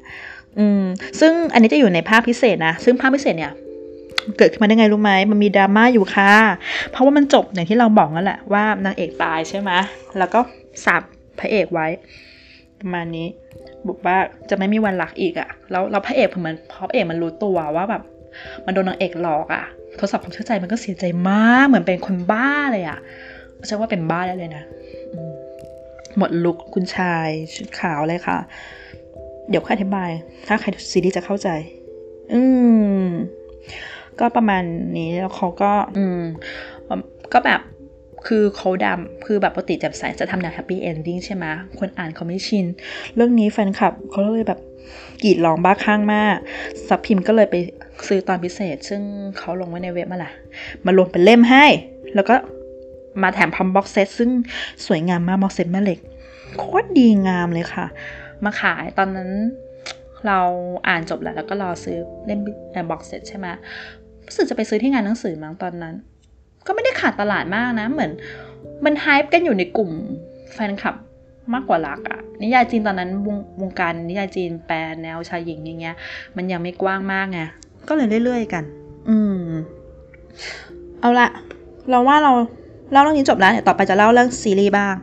[0.59, 0.83] อืม
[1.21, 3.53] ซึ่งอันนี้จะอยู่ในภาคพิเศษนะ ซึ่งภาคพิเศษเนี่ย
[4.39, 6.33] เกิดขึ้นมาได้ไงรู้ไหม มันมีดราม่าอยู่ค่ะ
[6.91, 9.71] เพราะว่ามันจบอย่างที่เราบอกนั่นแหละว่านางเอกตายใช่ไหม
[10.19, 10.41] แล้วก็
[10.85, 11.03] สาบ
[11.39, 11.87] พระเอกไว้
[12.81, 13.27] ประมาณนี้
[13.89, 14.17] บอกว่า
[14.51, 18.03] จะไม่มีวันรักอีกอะแล้วเราพระเอกเหมือนพระเอกมันรู้ตัวว่าแบบ
[18.67, 19.65] มันโดนนางเอกหลอกอะ
[19.99, 22.99] ทดสอบความเชื่อใจมันก็เสียใจมาก เหมือนเป็นคนบ้าเลยอะ
[23.67, 24.65] ใช่ว่าเป็นบ้าได้เลยนะ
[26.19, 28.39] หมดลุกคุณชายชุดขาวเลยค่ะ
[29.49, 30.11] เดี๋ยวค่อยอธิบาย
[30.49, 31.49] ถ้าใครดูซีรีส์จะเข้าใจ
[32.35, 32.43] อื
[33.03, 33.07] ม
[34.21, 34.63] ก็ประมาณ
[34.99, 36.23] นี้แล้วเขาก็ อืม
[37.33, 37.61] ก็แบบ
[38.27, 41.45] คือเขาดำคือแบบปกติแจ่มใสจะทำแนว happy ending ใช่ไหม
[41.79, 42.67] คนอ่านเขาไม่ชิน
[43.15, 44.61] เรื่องนี้แฟนคลับเขาเลยแบบ
[45.23, 46.37] กรีดร้องบ้าคลั่งมาก
[46.89, 47.57] สำนักพิมพ์ก็เลยไป
[48.09, 49.03] ซื้อตอนพิเศษ ซึ่ง
[49.39, 50.33] เขาลงไว้ในเว็บมาละ
[50.87, 51.67] มาลงเป็นเล่มให้
[52.15, 52.35] แล้วก็
[53.23, 54.31] มาแถมทำ box set ซึ่ง
[54.87, 55.99] สวยงามมาก box set แม่เหล็ก
[56.59, 57.87] โคตรดีงามเลยค่ะ
[58.45, 59.31] มาขายตอนนั้น
[60.27, 60.41] เรา
[60.89, 62.37] อ่านจบแล้วแล้วก็รอซื้อเล่
[62.85, 63.47] ม box set ใช่ไหม
[64.27, 65.95] รู้สึกจะไปซื้อที่งานหนังสือมั้งตอนนั้น
[66.67, 68.11] ก็ไม่ได้ขาดตลาดมากนะ เหมือน
[68.85, 69.91] มัน hype กันอยู่ในกลุ่ม
[70.55, 70.97] แฟนคลับ
[71.55, 75.97] มากกว่ารักอะนิยายจีนตอนนั้นวงวงการนิยายจีนแปลแนวชายหญิงอย่างเงี้ย
[76.37, 77.41] มันยังไม่กว้างมากไง
[77.89, 78.65] ก็เลยเรื่อยๆกัน
[79.09, 79.43] อืม
[81.01, 81.29] เอาละ
[81.91, 82.33] เราว่าเรา
[82.93, 84.95] เล่าเรื่องนี้จบแล้วเนี่ยต่อไปจะเล่าเรื่องซีรีส์บ้าง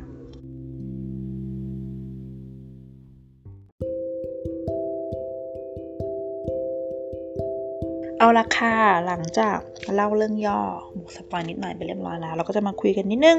[8.20, 8.76] เอาละค่ะ
[9.08, 9.58] หลังจาก
[9.96, 10.60] เล่าเรื่องย่อ
[10.98, 13.38] บุกสปอยนิดหน่อยไปเรียบร้อยแล้ว เราก็จะมาคุยกันนิดนึง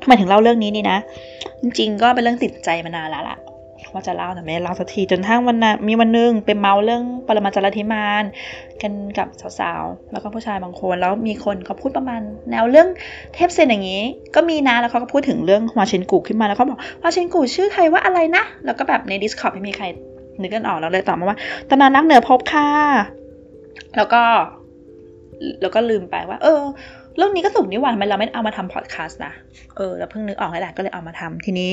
[0.00, 0.98] ทำไมถึงเล่าเรื่องนี้นี่นะ
[1.62, 3.38] จริงๆ ก็เป็นเรื่องติดใจมานานแล้วล่ะ
[3.92, 8.24] ว่าจะเล่าแต่ไม่เล่าสักทีจนทั้งวันนะมีวันนึงเป็นเมาเรื่องปรมาจารย์ธิมาน
[8.82, 9.28] กันกับ
[9.60, 12.88] สาวๆ แล้วก็ผู้ชายบางคน แล้วมีคนเขาพูดประมาณ แนวเรื่อง
[13.34, 14.02] เทพเซนอย่างนี้
[14.34, 19.84] ก็มีนะแล้วเขาก็พูดถึงเรื่องวาเชนกูขึ้นมาแล้วเขาบอกวาเชนกูชื่อใครว่าอะไรนะ แล้วก็แบบใน Discord ไม่มีใคร
[20.40, 22.68] นึกกันออกแล้วเลยตอบมาว่าตำนานนักเหนือพบค่ะ
[23.96, 24.22] แล้วก็
[25.62, 26.62] แล้วก็ลืมไปว่า เออ
[27.16, 29.32] เรื่องนี้ก็สุกนี่หว่าทำไมเราไม่เอามาทำพอดแคสต์นะ
[29.76, 31.72] เออแล้วเพิ่งนึกออกแหละก็เลยเอามาทำทีนี้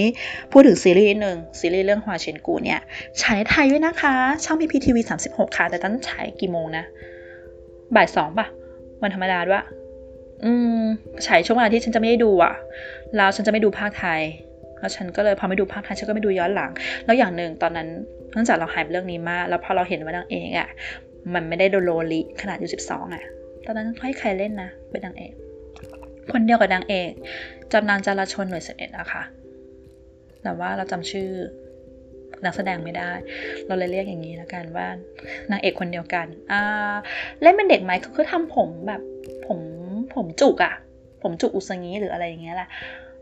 [0.51, 2.79] พูดถึงซีรีส์หนึ่งซีรีส์เรื่องฮวาเชนกูเนี่ย
[3.21, 4.13] ฉายในไทยด้วยนะคะ
[4.45, 6.85] ช่องพีพีทีวีสามสิบหกค่ะ แต่ตอนฉายกี่โมงนะ
[7.95, 8.45] บ่ายสองป่ะ
[9.01, 9.63] วันธรรมดาด้วย
[10.45, 10.81] อืม
[11.27, 12.53] ฉายช่วงเวลาที่ฉันจะไม่ได้ดูอะ
[13.15, 14.21] แล้วฉันจะไม่ดูภาคไทย
[14.79, 16.71] แล้วฉันก็เลยพอไม่ดูภาคไทยฉันก็ไม่ดูย้อนหลัง
[17.05, 17.87] แล้วอย่างหนึ่งตอนนั้น
[18.31, 20.69] เนื่องจากเราหายเรื่องนี้มาก แล้วพอเราเห็นว่านางเอกอะ
[21.33, 23.23] มันไม่ได้โดโลลิขนาดอยู่สิบสองอะ
[23.65, 25.33] ตอนนั้นให้ใครเล่นนะ เป็นนางเอก
[26.31, 27.11] คนเดียวกับนางเอก
[27.71, 29.23] จำนางจารชนหน่วยสิบเอ็ดอะค่ะ
[30.43, 31.29] แต่ว่าเราจำชื่อ
[32.45, 33.11] นักแสดงไม่ได้
[33.67, 34.87] เราเลยเรียกอย่างนี้แล้วกันว่า
[35.51, 36.93] นางเอกคนเดียวกันอ่า
[37.41, 39.01] เล่นเป็นเด็กไหมเขาคือทำผมแบบ
[39.47, 39.59] ผม
[40.15, 40.73] ผมจุกอะ
[41.23, 42.69] ผมจุกอุสงี้หรืออะไรอย่างเงี้ยแหละ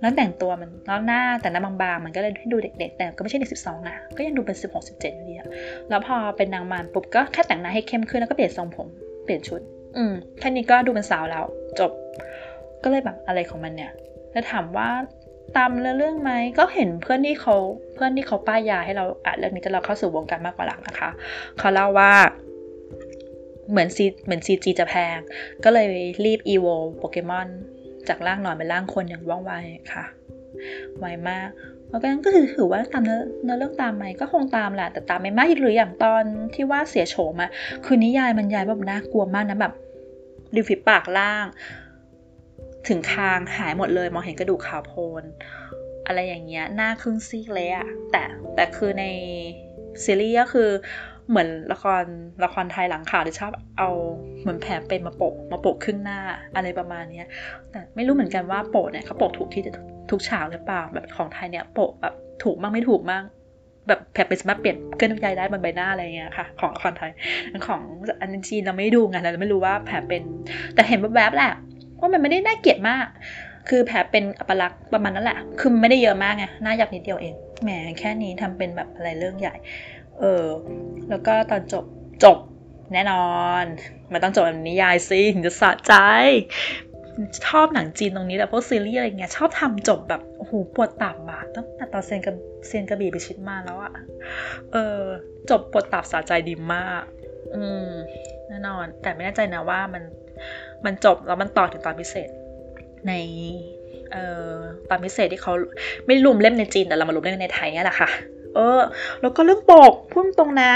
[0.01, 5.47] แล้วแต่งตัวมันแล้วหน้าแต่หน้าบางๆ มันก็เลยให้ดูเด็ก ๆ แต่ก็ไม่ใช่เด็กสิบสองอะก็ยังดูเป็นสิบหกสิบเจ็ดอยู่ดีอะ
[5.89, 8.87] แล้วพอเป็นนางมารปุ๊บก็แค่แต่งหน้าให้เข้มขึ้นแล้วก็เปลี่ยนทรงผม
[9.25, 9.61] เปลี่ยนชุด
[9.97, 11.45] อืมแค่นี้ก็ดูเป็นสาวแล้ว
[11.79, 11.91] จบ
[12.83, 13.91] ก็เลยแบบอะไรของมันเนี่ย
[14.31, 14.89] แล้วถามว่า
[15.57, 17.55] ตามเรื่องไหมก็เห็นเพื่อนที่เขา
[17.93, 21.09] เพื่อนที่เขาป้ายยาให้เราอ่านเรื่องนี้จะเราเข้าสู่วงการมากกว่าหลังนะคะ
[21.59, 22.11] เขาเล่าว่า
[23.69, 25.17] เหมือนซีเหมือนซีจีจะแพง
[25.63, 25.87] ก็เลย
[26.25, 27.47] รีบอีโวโปเกมอน
[28.09, 29.53] จากร่างนอนเป็นร่างคนอย่างว่องไว
[29.93, 30.05] ค่ะ
[30.99, 31.49] ไวมาก
[31.89, 36.23] แล้วก็ก็ถือถือว่าตามเนื้อเรื่องตามไหมก็คงตามแหละแต่ตามไม่มากหรืออย่างตอน
[36.55, 37.51] ที่ว่าเสียโฉมอะ
[37.85, 39.73] คือนิยายมันยายแบบน่ากลัวมากนะแบบ
[40.55, 41.45] ริมฝีปากล่าง
[42.87, 45.23] ถึงคางหายหมดเลย มองเห็นกระดูกขาวโพลน
[46.05, 48.23] อะไรอย่างเงี้ยหน้าครึ่งซีกเลยอะแต่
[48.55, 49.05] แต่คือใน
[50.03, 50.69] ซีรีส์ก็คือ
[51.29, 52.03] เหมือนละคร
[52.43, 53.89] ละครไทยหลังข่าวที่ชอบเอา
[54.41, 56.19] เหมือนแผลเป็นมาโปะมาโปะครึ่งหน้า
[56.55, 57.23] อะไรประมาณนี้
[57.71, 59.63] แต่ไม่รู้เหมือนกันว่าโปะเนี่ยเขาโปะถูกที่
[60.11, 63.23] ทุกฉากหรือเปล่าแบบของไทยเนี่ยโปะแบบถูกมั่งไม่ถูกมั่ง
[63.87, 67.11] แบบแผลเป็นสามารถเปลี่ยนเกินน้ำใจได้บนใบหน้าอะไรเงี้ยค่ะ ของละครไทย
[67.67, 67.81] ของ
[68.21, 70.21] อันจีนเราไม่ดูไงเราไม่รู้ว่าแผลเป็น
[70.75, 71.51] แต่เห็นแวบๆแหละ
[71.99, 73.07] ว่ามันไม่ได้น่าเกลียดมาก
[73.69, 79.55] คือแผลเป็นอัปลักษณ์ประมาณนั้นแหละ คือไม่ได้เยอะมากไงหน้าหยับนิดเดียวเองแหมแค่นี้ทำเป็นแบบอะไรเรื่องใหญ่
[80.19, 80.47] เออ
[81.09, 81.85] แล้วก็ตอนจบ
[82.23, 82.37] จบ
[82.93, 83.25] แน่นอ
[83.61, 83.63] น
[84.11, 85.93] มันต้องจบแบบนิยายซิถึงจะสะใจ
[87.47, 92.35] ชอบหนังจีนตรงนี้แต่พวกซีรีส์อะไรเงี้ยชอบทำจบแบบโอ้โหปวดตับอะตั้งแต่ตอนเซนกับ
[92.67, 93.93] เซนกระบี่ไปชิดมาแล้วอะ
[94.71, 95.01] เออ
[95.49, 97.03] จบปวดตับสะใจดีมาก
[97.55, 97.89] อืม
[98.49, 100.03] แน่นอน แต่ไม่แน่ใจนะว่ามัน
[100.85, 102.29] มันจบแล้วมันต่อถึงตอนพิเศษ
[103.07, 103.13] ใน
[104.11, 104.55] เอ่อ
[104.89, 105.53] ตอนพิเศษที่เขา
[106.05, 108.09] ไม่รวมเล่มในจีนแต่เรามารวมเล่มในไทยนี่แหละค่ะ
[108.55, 108.81] เออ
[109.21, 110.71] แล้วก็เรื่องปกพูดตรงนะ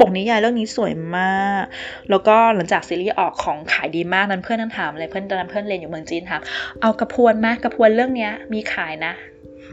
[0.00, 1.64] ปกนิยายเรื่องนี้สวยมาก
[2.10, 6.40] แล้วก็หลังจากซีรีส์ออกของขายดีมากนั้นเพื่อนนั่งถามเลยเพื่อนตอนนั้นเพื่อนเรียนอยู่เมืองจีนถาม
[6.80, 9.12] เอากระพวนมากระพวนเรื่องเนี้ยมีขายนะ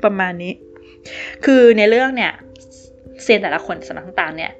[0.03, 0.53] ประมาณนี้
[1.45, 2.31] คือในเรื่องเนี่ย
[3.23, 4.51] เซียนแต่ละคนสำนักต่างๆเนี่ย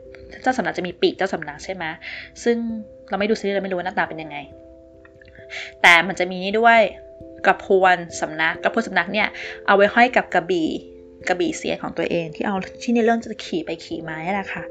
[0.42, 1.84] เจ้าสำนักจะมีปีกเจ้าสำนักใช่ไหม
[2.44, 2.58] ซึ่ง
[3.10, 4.38] เราไม่ดูซีรีส์เราไม่รู้ว่าหน้าตาเป็นยังไง
[5.82, 6.80] แต่มันจะมีนี่ด้วย
[7.46, 9.28] กระพวนสำนักกระพวนสำนักเนี่ย
[9.68, 10.70] เอาไว้ห้อยกับกระบี่
[11.28, 14.64] กระบี่เสียของตัวเอง ที่เอาที่ในเรื่องจะขี่ไปขี่มานี่แหละค่ะ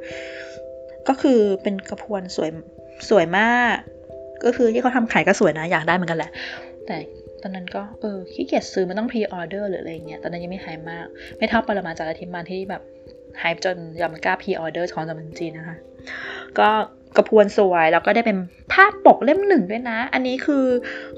[1.08, 2.50] ก็คือเป็นกระพวนสวย
[3.08, 3.76] สวยมาก
[4.44, 6.30] ก็คือที่เขาทำขายก็สวยนะอยากได้เหมือนกันแหละ
[6.86, 6.96] แต่
[7.42, 11.06] ตอนนั้นก็เออขี้เกียจซื้อมันต้องพรีออเดอร์หรืออะไรเงี้ยตอนนั้นยังไม่หายมาก
[11.38, 12.82] ไม่เท่าปรมาจารย์ทิมานที่แบบ
[13.42, 15.76] หายจนยอมกล้าพรีออเดอร์ของจำเป็นจีนนะคะ
[16.58, 16.68] ก็
[17.16, 18.38] กระพวนสวยแล้วก็ได้เป็น
[18.72, 20.64] ภาพปกเล่มหนึ่งด้วยนะ อันนี้คือ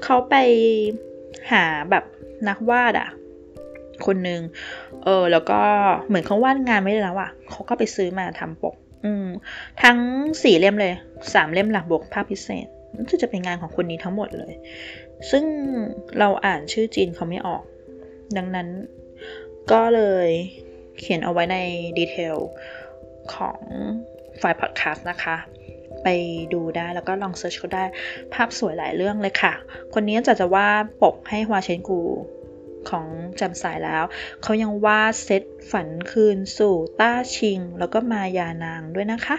[0.03, 0.35] เขาไป
[1.51, 2.03] หาแบบ
[2.49, 3.09] นักวาดอะ
[4.05, 4.41] คนหนึ่ง
[5.03, 5.61] เออแล้วก็
[6.07, 9.27] เหมือนเขาวาดงานไม่ได้แล้วอะเขาก็ไปซื้อมาทำปก อืม
[9.83, 9.97] ทั้ง
[10.43, 10.93] สี่เล่มเลย
[11.33, 12.67] สามเล่มหลักบวกภาคพิเศษ
[13.07, 14.53] นี่จะเป็นงานของคนนี้ทั้งหมดเลย
[15.29, 15.43] ซึ่ง
[16.19, 17.63] เราอ่านชื่อจีนเขาไม่ออก
[18.37, 18.67] ดังนั้น
[19.71, 20.29] ก็เลย
[20.99, 21.57] เขียนเอาไว้ใน
[21.97, 22.35] detail
[23.33, 23.59] ของ
[24.37, 25.37] ไฟล์พอดแคสต์นะคะ
[26.03, 26.07] ไป
[26.53, 27.83] ดูได้แล้วก็ลอง search เขาได้
[28.33, 29.53] ภาพสวยหลายเรื่องเลยค่ะ
[29.93, 30.67] คนนี้จะจะว่า
[31.03, 32.01] ปกให้ฮวาเชนกู
[32.89, 33.07] ของ
[33.39, 34.03] แจ่มใสแล้ว
[34.43, 39.37] เขายังวาดเซตฝันคืนสู่ต้าชิง แล้วก็มายานางด้วยนะคะ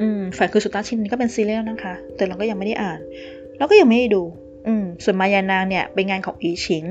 [0.00, 3.00] อืมฝันคืนสู่ต้าชิงนี่ก็เป็นซีรีส์นะคะ แต่เราก็ยังไม่ได้อ่าน
[3.56, 4.22] แล้วก็ยังไม่ได้ดู
[4.66, 6.84] อืมส่วนมายานางเนี่ยเป็นงานของอีชิง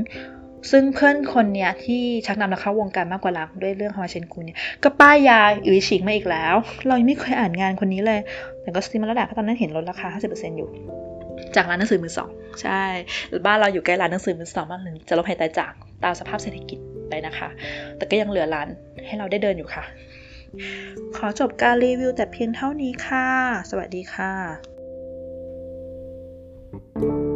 [0.71, 6.55] ซึ่งเพื่อนคนเนี้ยที่ชักนำเราเข้าวงการมากกว่ารักด้วยเรื่องฮาวาเชนกูเนี่ยก็ป้ายยาอือฉีกมาอีกแล้ว
[6.87, 8.19] เรายังไม่เคยอ่านงานคนนี้เลย
[8.61, 10.69] แต่ก็ซื้อมาแล้วแหละเพราะตอนนั้นเห็นลดราคา 50%อยู่
[11.55, 12.29] จากร้านหนังสือมือสอง
[12.61, 12.83] ใช่
[13.45, 15.73] บ้านเราอยู่ใกล้ร้านหนังสือมือสองมากเลยจะลบหายตายจาก
[16.03, 17.49] ตามสภาพเศรษฐกิจไปนะคะ
[17.97, 18.67] แต่ก็ยังเหลือร้าน
[19.07, 19.83] ให้เราได้เดินอยู่ค่ะ
[21.17, 23.27] ขอจบการรีวิวแต่เพียงเท่านี้ค่ะ
[23.69, 27.30] สวัสดีค่ะ